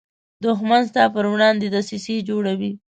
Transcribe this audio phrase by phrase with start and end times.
[0.43, 2.71] دښمن ستا پر وړاندې دسیسې جوړوي